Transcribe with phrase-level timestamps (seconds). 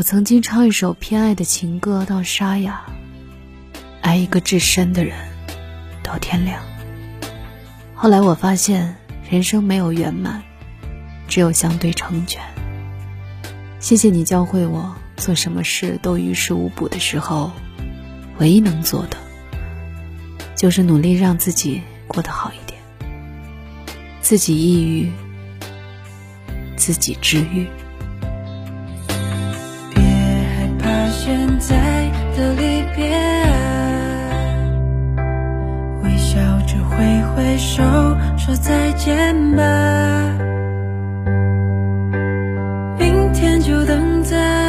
[0.00, 2.86] 我曾经唱一首偏爱的情歌到沙哑，
[4.00, 5.14] 爱一个至深的人
[6.02, 6.62] 到天亮。
[7.94, 8.96] 后来我发现，
[9.28, 10.42] 人生没有圆满，
[11.28, 12.40] 只有相对成全。
[13.78, 17.52] 谢谢你教会我，做什么事都于事无补的时候，
[18.38, 19.18] 唯一能做的，
[20.56, 22.80] 就是努力让自己过得好一点，
[24.22, 25.12] 自己抑郁，
[26.74, 27.68] 自己治愈。
[31.30, 31.76] 现在
[32.36, 33.08] 的离别，
[36.02, 37.84] 微笑着挥挥手
[38.36, 39.62] 说再见吧。
[42.98, 44.59] 明天就等在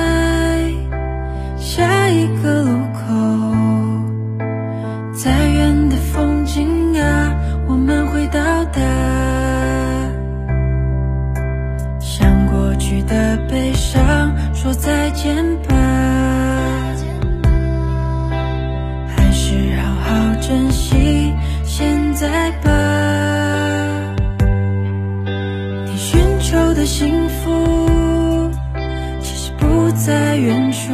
[30.03, 30.91] 在远处，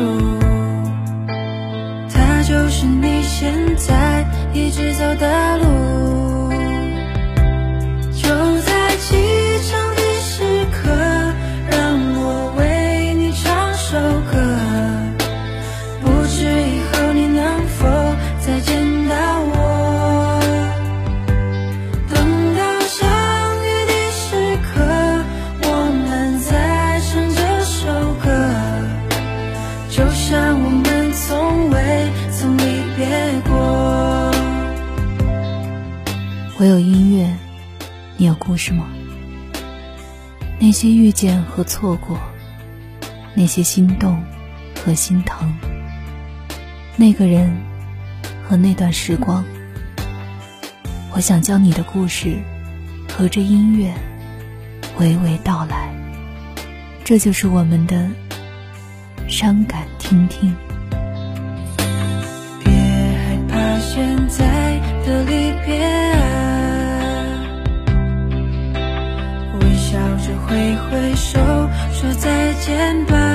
[2.14, 5.67] 他就是你现在一直走的路。
[36.60, 37.32] 我有音乐，
[38.18, 38.88] 你有故事吗？
[40.60, 42.18] 那些遇见和错过，
[43.36, 44.20] 那些心动
[44.84, 45.54] 和心疼，
[46.96, 47.56] 那个人
[48.44, 49.46] 和那段时光，
[51.14, 52.40] 我想将你的故事
[53.08, 53.94] 和着音乐
[54.98, 55.94] 娓娓道来。
[57.04, 58.10] 这就是我们的
[59.30, 60.56] 伤感听听。
[62.64, 66.17] 别害怕现在的离别。
[71.17, 71.39] 手，
[71.92, 73.27] 说再见吧。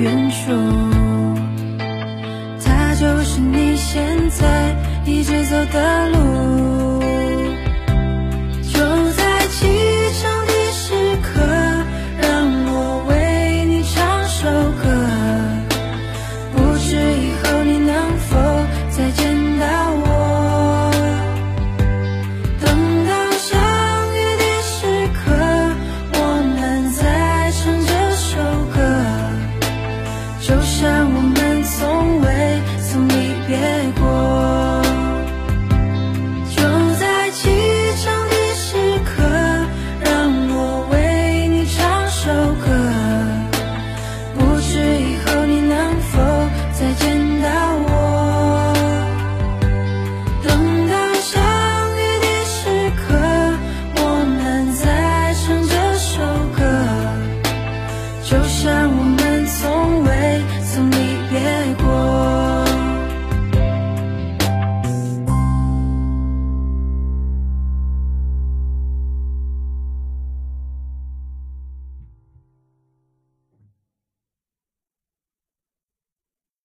[0.00, 0.52] 远处，
[2.64, 6.77] 它就是你现在一直走的路。